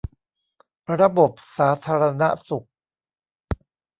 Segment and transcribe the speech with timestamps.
[0.99, 2.67] ระบบสาธารณสุข